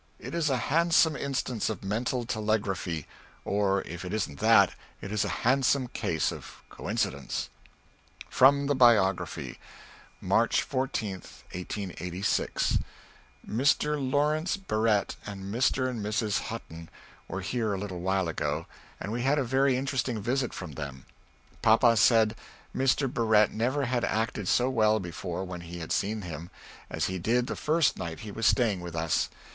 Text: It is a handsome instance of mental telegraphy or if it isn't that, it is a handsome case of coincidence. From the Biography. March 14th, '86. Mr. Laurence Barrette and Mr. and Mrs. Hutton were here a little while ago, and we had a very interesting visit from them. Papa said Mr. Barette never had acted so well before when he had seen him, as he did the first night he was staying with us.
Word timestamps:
It 0.17 0.33
is 0.33 0.49
a 0.49 0.57
handsome 0.57 1.15
instance 1.15 1.69
of 1.69 1.83
mental 1.83 2.25
telegraphy 2.25 3.05
or 3.45 3.83
if 3.83 4.03
it 4.03 4.15
isn't 4.15 4.39
that, 4.39 4.73
it 4.99 5.11
is 5.11 5.23
a 5.23 5.29
handsome 5.45 5.89
case 5.89 6.31
of 6.31 6.63
coincidence. 6.71 7.49
From 8.27 8.65
the 8.65 8.73
Biography. 8.73 9.59
March 10.19 10.67
14th, 10.67 11.43
'86. 11.53 12.79
Mr. 13.47 14.11
Laurence 14.11 14.57
Barrette 14.57 15.17
and 15.27 15.53
Mr. 15.53 15.87
and 15.87 16.03
Mrs. 16.03 16.39
Hutton 16.49 16.89
were 17.27 17.41
here 17.41 17.71
a 17.73 17.77
little 17.77 17.99
while 17.99 18.27
ago, 18.27 18.65
and 18.99 19.11
we 19.11 19.21
had 19.21 19.37
a 19.37 19.43
very 19.43 19.77
interesting 19.77 20.19
visit 20.19 20.51
from 20.51 20.71
them. 20.71 21.05
Papa 21.61 21.95
said 21.95 22.35
Mr. 22.75 23.07
Barette 23.07 23.53
never 23.53 23.85
had 23.85 24.03
acted 24.03 24.47
so 24.47 24.67
well 24.67 24.99
before 24.99 25.43
when 25.43 25.61
he 25.61 25.77
had 25.77 25.91
seen 25.91 26.23
him, 26.23 26.49
as 26.89 27.05
he 27.05 27.19
did 27.19 27.45
the 27.45 27.55
first 27.55 27.97
night 27.99 28.21
he 28.21 28.31
was 28.31 28.47
staying 28.47 28.79
with 28.81 28.95
us. 28.95 29.29